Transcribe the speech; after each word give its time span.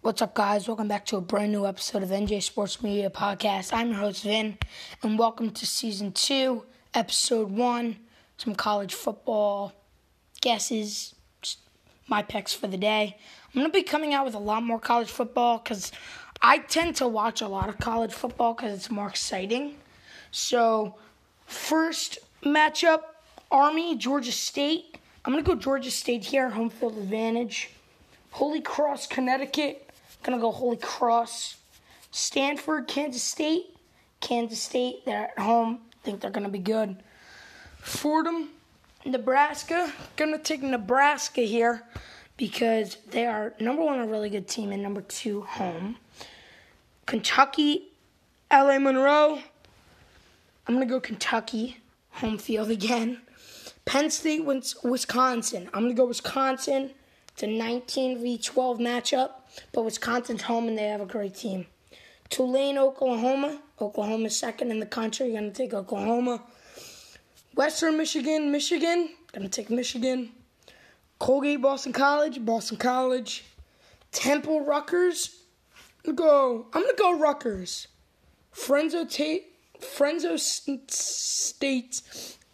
What's 0.00 0.22
up, 0.22 0.32
guys? 0.32 0.68
Welcome 0.68 0.86
back 0.86 1.06
to 1.06 1.16
a 1.16 1.20
brand 1.20 1.50
new 1.50 1.66
episode 1.66 2.04
of 2.04 2.10
NJ 2.10 2.40
Sports 2.40 2.84
Media 2.84 3.10
Podcast. 3.10 3.72
I'm 3.72 3.88
your 3.88 3.98
host, 3.98 4.22
Vin, 4.22 4.56
and 5.02 5.18
welcome 5.18 5.50
to 5.50 5.66
season 5.66 6.12
two, 6.12 6.62
episode 6.94 7.50
one. 7.50 7.96
Some 8.36 8.54
college 8.54 8.94
football 8.94 9.72
guesses, 10.40 11.16
my 12.06 12.22
picks 12.22 12.54
for 12.54 12.68
the 12.68 12.76
day. 12.76 13.16
I'm 13.46 13.60
going 13.60 13.66
to 13.66 13.72
be 13.72 13.82
coming 13.82 14.14
out 14.14 14.24
with 14.24 14.34
a 14.34 14.38
lot 14.38 14.62
more 14.62 14.78
college 14.78 15.10
football 15.10 15.58
because 15.58 15.90
I 16.40 16.58
tend 16.58 16.94
to 16.96 17.08
watch 17.08 17.40
a 17.40 17.48
lot 17.48 17.68
of 17.68 17.78
college 17.78 18.12
football 18.12 18.54
because 18.54 18.72
it's 18.72 18.92
more 18.92 19.08
exciting. 19.08 19.74
So, 20.30 20.94
first 21.44 22.18
matchup 22.44 23.00
Army, 23.50 23.96
Georgia 23.96 24.32
State. 24.32 24.96
I'm 25.24 25.32
going 25.32 25.44
to 25.44 25.54
go 25.54 25.56
Georgia 25.56 25.90
State 25.90 26.24
here, 26.24 26.50
home 26.50 26.70
field 26.70 26.96
advantage. 26.96 27.70
Holy 28.30 28.60
Cross, 28.60 29.08
Connecticut. 29.08 29.87
Gonna 30.22 30.38
go 30.38 30.50
Holy 30.50 30.76
Cross. 30.76 31.56
Stanford, 32.10 32.88
Kansas 32.88 33.22
State. 33.22 33.76
Kansas 34.20 34.60
State, 34.60 35.04
they're 35.04 35.30
at 35.30 35.38
home. 35.38 35.80
Think 36.02 36.20
they're 36.20 36.30
gonna 36.30 36.48
be 36.48 36.58
good. 36.58 36.96
Fordham, 37.80 38.50
Nebraska. 39.04 39.92
Gonna 40.16 40.38
take 40.38 40.62
Nebraska 40.62 41.42
here 41.42 41.84
because 42.36 42.96
they 43.10 43.26
are 43.26 43.54
number 43.60 43.82
one, 43.82 43.98
a 43.98 44.06
really 44.06 44.30
good 44.30 44.48
team, 44.48 44.72
and 44.72 44.82
number 44.82 45.00
two, 45.02 45.42
home. 45.42 45.96
Kentucky, 47.06 47.88
LA 48.50 48.78
Monroe. 48.78 49.40
I'm 50.66 50.74
gonna 50.74 50.86
go 50.86 51.00
Kentucky, 51.00 51.78
home 52.10 52.38
field 52.38 52.70
again. 52.70 53.22
Penn 53.84 54.10
State, 54.10 54.44
Wisconsin. 54.44 55.70
I'm 55.72 55.84
gonna 55.84 55.94
go 55.94 56.06
Wisconsin. 56.06 56.90
It's 57.32 57.42
a 57.42 57.46
19 57.46 58.20
v 58.20 58.36
12 58.36 58.78
matchup, 58.78 59.30
but 59.72 59.84
Wisconsin's 59.84 60.42
home 60.42 60.68
and 60.68 60.78
they 60.78 60.84
have 60.88 61.00
a 61.00 61.06
great 61.06 61.34
team. 61.34 61.66
Tulane, 62.30 62.78
Oklahoma. 62.78 63.60
Oklahoma's 63.80 64.36
second 64.36 64.70
in 64.70 64.80
the 64.80 64.86
country. 64.86 65.26
You're 65.28 65.40
Gonna 65.40 65.52
take 65.52 65.72
Oklahoma. 65.72 66.42
Western 67.54 67.96
Michigan, 67.96 68.52
Michigan. 68.52 69.10
Gonna 69.32 69.48
take 69.48 69.70
Michigan. 69.70 70.30
Colgate, 71.18 71.60
Boston 71.60 71.92
College, 71.92 72.44
Boston 72.44 72.76
College. 72.76 73.44
Temple, 74.12 74.64
Rutgers. 74.64 75.42
Go. 76.14 76.66
I'm 76.72 76.82
gonna 76.82 76.94
go 76.96 77.18
Rutgers. 77.18 77.88
Fresno 78.52 79.04
Tate, 79.04 79.46
Fresno 79.80 80.36
State 80.36 82.02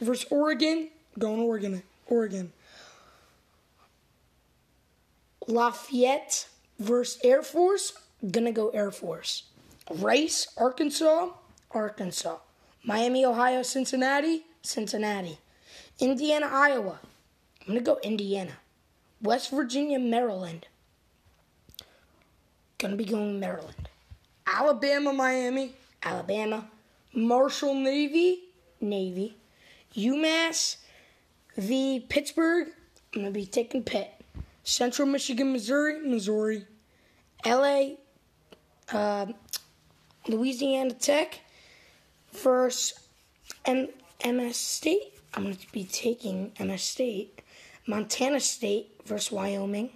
versus 0.00 0.26
Oregon. 0.30 0.90
Going 1.18 1.40
Oregon. 1.40 1.82
Oregon. 2.08 2.52
Lafayette 5.48 6.48
versus 6.78 7.20
Air 7.24 7.42
Force, 7.42 7.92
gonna 8.30 8.52
go 8.52 8.70
Air 8.70 8.90
Force. 8.90 9.44
Rice, 9.90 10.48
Arkansas, 10.56 11.30
Arkansas. 11.70 12.38
Miami, 12.84 13.24
Ohio, 13.24 13.62
Cincinnati, 13.62 14.44
Cincinnati. 14.62 15.38
Indiana, 15.98 16.48
Iowa, 16.50 16.98
I'm 17.62 17.66
gonna 17.68 17.80
go 17.80 17.98
Indiana. 18.02 18.58
West 19.22 19.50
Virginia, 19.50 19.98
Maryland, 19.98 20.66
gonna 22.78 22.96
be 22.96 23.04
going 23.04 23.40
Maryland. 23.40 23.88
Alabama, 24.46 25.12
Miami, 25.12 25.74
Alabama. 26.02 26.68
Marshall, 27.14 27.74
Navy, 27.74 28.40
Navy. 28.80 29.36
UMass 29.96 30.76
v. 31.56 32.04
Pittsburgh, 32.08 32.68
I'm 33.14 33.22
gonna 33.22 33.30
be 33.30 33.46
taking 33.46 33.82
Pitt. 33.82 34.15
Central 34.66 35.06
Michigan, 35.06 35.52
Missouri, 35.52 36.00
Missouri, 36.00 36.66
LA, 37.46 37.90
uh, 38.92 39.26
Louisiana 40.26 40.92
Tech 40.92 41.38
versus 42.32 42.98
M- 43.64 43.90
MS 44.24 44.56
State. 44.56 45.14
I'm 45.34 45.44
going 45.44 45.54
to 45.54 45.72
be 45.72 45.84
taking 45.84 46.50
MS 46.58 46.82
State. 46.82 47.42
Montana 47.86 48.40
State 48.40 48.90
versus 49.04 49.30
Wyoming. 49.30 49.90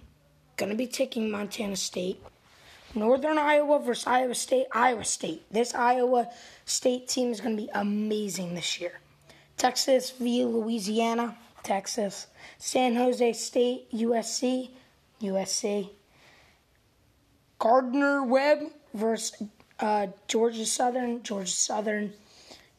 Going 0.55 0.71
to 0.71 0.77
be 0.77 0.87
taking 0.87 1.29
Montana 1.29 1.75
State. 1.75 2.23
Northern 2.95 3.37
Iowa 3.37 3.79
versus 3.79 4.07
Iowa 4.07 4.35
State. 4.35 4.67
Iowa 4.71 5.03
State. 5.03 5.43
This 5.51 5.75
Iowa 5.75 6.29
State 6.65 7.09
team 7.09 7.31
is 7.31 7.41
going 7.41 7.57
to 7.57 7.63
be 7.63 7.69
amazing 7.73 8.55
this 8.55 8.79
year. 8.79 9.01
Texas 9.57 10.11
v. 10.11 10.45
Louisiana. 10.45 11.35
Texas. 11.63 12.27
San 12.57 12.95
Jose 12.95 13.33
State, 13.33 13.91
USC, 13.91 14.69
USC. 15.21 15.89
Gardner 17.59 18.23
Webb 18.23 18.59
versus 18.93 19.43
uh, 19.79 20.07
Georgia 20.27 20.65
Southern, 20.65 21.23
Georgia 21.23 21.51
Southern. 21.51 22.13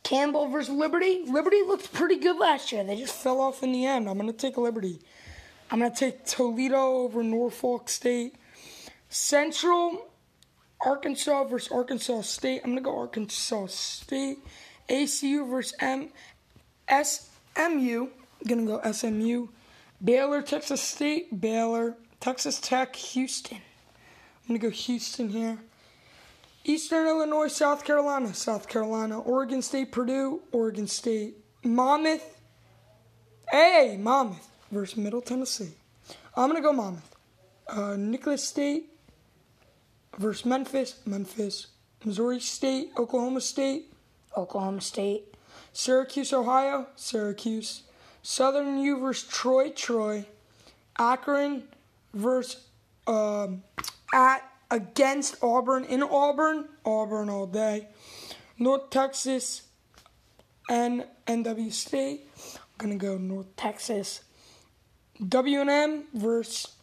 Campbell 0.02 0.48
versus 0.48 0.74
Liberty. 0.74 1.22
Liberty 1.26 1.62
looked 1.66 1.92
pretty 1.92 2.16
good 2.16 2.36
last 2.36 2.72
year. 2.72 2.82
They 2.82 2.96
just 2.96 3.14
fell 3.14 3.40
off 3.40 3.62
in 3.62 3.72
the 3.72 3.86
end. 3.86 4.08
I'm 4.08 4.18
going 4.18 4.30
to 4.30 4.36
take 4.36 4.56
Liberty. 4.56 5.00
I'm 5.70 5.78
going 5.78 5.92
to 5.92 5.96
take 5.96 6.24
Toledo 6.24 6.76
over 6.76 7.22
Norfolk 7.22 7.88
State. 7.88 8.34
Central, 9.08 10.06
Arkansas 10.80 11.44
versus 11.44 11.70
Arkansas 11.70 12.22
State. 12.22 12.62
I'm 12.64 12.72
going 12.72 12.82
to 12.82 12.90
go 12.90 12.98
Arkansas 12.98 13.66
State. 13.66 14.38
ACU 14.88 15.48
versus 15.48 15.74
M- 15.80 16.10
SMU 16.88 18.08
gonna 18.46 18.64
go 18.66 18.80
SMU. 18.92 19.48
Baylor, 20.02 20.42
Texas 20.42 20.80
State, 20.80 21.40
Baylor, 21.40 21.96
Texas 22.20 22.58
Tech, 22.60 22.94
Houston. 22.96 23.58
I'm 23.58 24.48
gonna 24.48 24.58
go 24.58 24.70
Houston 24.70 25.28
here. 25.28 25.58
Eastern 26.64 27.06
Illinois, 27.06 27.48
South 27.48 27.84
Carolina, 27.84 28.32
South 28.34 28.68
Carolina, 28.68 29.18
Oregon 29.20 29.62
State, 29.62 29.90
Purdue, 29.90 30.42
Oregon 30.52 30.86
State, 30.86 31.36
Monmouth. 31.64 32.40
Hey, 33.50 33.96
Monmouth 33.98 34.48
versus 34.70 34.96
Middle 34.96 35.20
Tennessee. 35.20 35.72
I'm 36.36 36.48
gonna 36.48 36.60
go 36.60 36.72
Monmouth. 36.72 37.16
Uh, 37.68 37.96
Nicholls 37.96 38.44
State 38.44 38.90
versus 40.18 40.44
Memphis, 40.44 41.00
Memphis. 41.04 41.68
Missouri 42.04 42.40
State, 42.40 42.90
Oklahoma 42.98 43.40
State, 43.40 43.92
Oklahoma 44.36 44.80
State. 44.80 45.34
Syracuse, 45.72 46.32
Ohio, 46.32 46.86
Syracuse. 46.96 47.82
Southern 48.22 48.78
U 48.78 48.98
versus 49.00 49.28
Troy, 49.28 49.70
Troy. 49.70 50.26
Akron 50.98 51.64
versus 52.14 52.64
um, 53.06 53.62
at 54.14 54.48
against 54.70 55.42
Auburn 55.42 55.84
in 55.84 56.02
Auburn, 56.02 56.68
Auburn 56.84 57.28
all 57.28 57.46
day. 57.46 57.88
North 58.58 58.90
Texas 58.90 59.62
and 60.70 61.04
NW 61.26 61.72
State. 61.72 62.28
I'm 62.54 62.60
gonna 62.78 62.96
go 62.96 63.18
North 63.18 63.54
Texas. 63.56 64.22
W&M 65.28 66.04
versus 66.14 66.74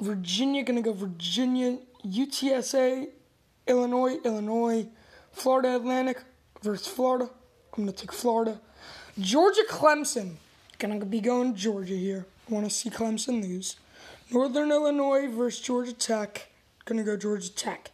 Virginia. 0.00 0.62
Gonna 0.62 0.82
go 0.82 0.92
Virginia. 0.92 1.78
UTSA, 2.04 3.08
Illinois, 3.66 4.18
Illinois. 4.24 4.88
Florida 5.32 5.76
Atlantic 5.76 6.22
versus 6.62 6.86
Florida. 6.86 7.30
I'm 7.76 7.84
gonna 7.84 7.92
take 7.92 8.12
Florida. 8.12 8.60
Georgia 9.20 9.62
Clemson. 9.68 10.36
Gonna 10.78 11.04
be 11.04 11.20
going 11.20 11.56
Georgia 11.56 11.94
here. 11.94 12.24
Want 12.48 12.64
to 12.66 12.70
see 12.70 12.88
Clemson 12.88 13.42
lose. 13.42 13.76
Northern 14.30 14.70
Illinois 14.70 15.26
versus 15.26 15.60
Georgia 15.60 15.92
Tech. 15.92 16.48
Gonna 16.84 17.02
go 17.02 17.16
Georgia 17.16 17.50
Tech. 17.50 17.90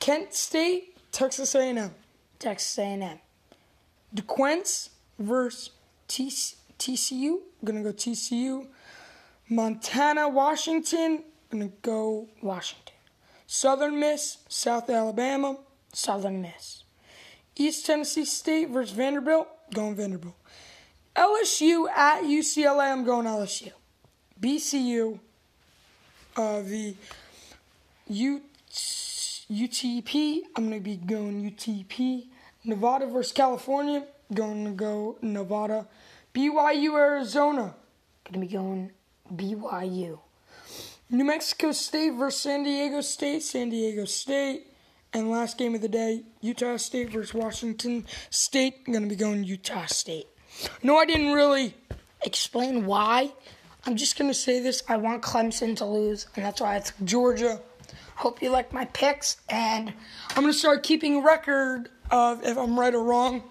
Kent 0.00 0.34
State, 0.34 0.96
Texas 1.12 1.54
A&M. 1.54 1.92
Texas 2.40 2.78
A&M. 2.78 3.20
Duquesne 4.12 4.90
versus 5.20 5.70
TCU. 6.08 7.38
Gonna 7.64 7.82
go 7.84 7.92
TCU. 7.92 8.66
Montana, 9.48 10.28
Washington. 10.28 11.22
Gonna 11.48 11.70
go 11.82 12.28
Washington. 12.42 12.94
Southern 13.46 14.00
Miss, 14.00 14.38
South 14.48 14.90
Alabama. 14.90 15.58
Southern 15.92 16.42
Miss. 16.42 16.82
East 17.54 17.86
Tennessee 17.86 18.24
State 18.24 18.70
versus 18.70 18.94
Vanderbilt. 18.94 19.46
Going 19.72 19.94
Vanderbilt. 19.94 20.34
LSU 21.16 21.88
at 21.88 22.24
UCLA, 22.24 22.92
I'm 22.92 23.04
going 23.04 23.26
LSU. 23.26 23.72
BCU, 24.40 25.18
uh, 26.36 26.60
the 26.60 26.94
U, 28.08 28.42
UTP, 29.50 30.40
I'm 30.54 30.68
going 30.68 30.78
to 30.78 30.84
be 30.84 30.96
going 30.96 31.50
UTP. 31.50 32.26
Nevada 32.64 33.06
versus 33.06 33.32
California, 33.32 34.04
going 34.34 34.64
to 34.64 34.72
go 34.72 35.16
Nevada. 35.22 35.86
BYU, 36.34 36.98
Arizona, 36.98 37.74
going 38.24 38.34
to 38.34 38.38
be 38.40 38.46
going 38.48 38.90
BYU. 39.34 40.18
New 41.08 41.24
Mexico 41.24 41.72
State 41.72 42.10
versus 42.10 42.42
San 42.42 42.64
Diego 42.64 43.00
State, 43.00 43.42
San 43.42 43.70
Diego 43.70 44.04
State. 44.04 44.66
And 45.14 45.30
last 45.30 45.56
game 45.56 45.74
of 45.74 45.80
the 45.80 45.88
day, 45.88 46.24
Utah 46.42 46.76
State 46.76 47.10
versus 47.10 47.32
Washington 47.32 48.04
State. 48.28 48.84
Going 48.84 49.04
to 49.04 49.08
be 49.08 49.16
going 49.16 49.44
Utah 49.44 49.86
State. 49.86 50.26
No, 50.82 50.96
I 50.96 51.04
didn't 51.06 51.32
really 51.32 51.74
explain 52.22 52.86
why. 52.86 53.32
I'm 53.84 53.96
just 53.96 54.18
going 54.18 54.30
to 54.30 54.34
say 54.34 54.60
this. 54.60 54.82
I 54.88 54.96
want 54.96 55.22
Clemson 55.22 55.76
to 55.76 55.84
lose, 55.84 56.26
and 56.34 56.44
that's 56.44 56.60
why 56.60 56.76
it's 56.76 56.92
Georgia. 57.04 57.60
Hope 58.16 58.42
you 58.42 58.50
like 58.50 58.72
my 58.72 58.86
picks, 58.86 59.36
and 59.48 59.92
I'm 60.30 60.42
gonna 60.42 60.54
start 60.54 60.82
keeping 60.82 61.22
record 61.22 61.90
of 62.10 62.42
if 62.44 62.56
I'm 62.56 62.80
right 62.80 62.94
or 62.94 63.04
wrong. 63.04 63.42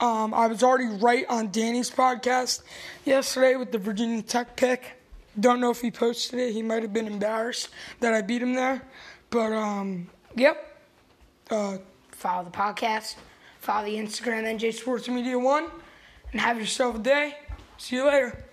Um, 0.00 0.32
I 0.32 0.46
was 0.46 0.62
already 0.62 0.86
right 0.86 1.26
on 1.28 1.50
Danny's 1.50 1.90
podcast 1.90 2.62
yesterday 3.04 3.56
with 3.56 3.70
the 3.70 3.76
Virginia 3.78 4.22
Tech 4.22 4.56
pick. 4.56 4.98
Don't 5.38 5.60
know 5.60 5.70
if 5.70 5.82
he 5.82 5.90
posted 5.90 6.38
it. 6.40 6.52
He 6.52 6.62
might 6.62 6.82
have 6.82 6.92
been 6.92 7.06
embarrassed 7.06 7.68
that 8.00 8.14
I 8.14 8.22
beat 8.22 8.42
him 8.42 8.54
there. 8.54 8.80
But, 9.30 9.52
um, 9.52 10.08
yep. 10.34 10.80
Uh, 11.50 11.78
follow 12.10 12.44
the 12.44 12.50
podcast. 12.50 13.16
Follow 13.60 13.84
the 13.84 13.96
Instagram, 13.96 14.44
NJ 14.44 14.72
Sports 14.72 15.08
Media 15.08 15.38
1. 15.38 15.66
And 16.32 16.40
have 16.40 16.58
yourself 16.58 16.96
a 16.96 16.98
day. 16.98 17.36
See 17.78 17.96
you 17.96 18.06
later. 18.06 18.47